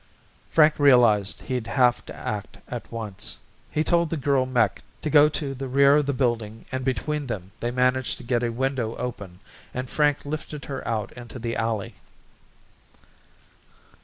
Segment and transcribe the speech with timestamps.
[0.49, 3.37] Frank realized he'd have to act at once.
[3.69, 7.27] He told the girl mech to go to the rear of the building and between
[7.27, 9.41] them they managed to get a window open
[9.75, 11.93] and Frank lifted her out into the alley.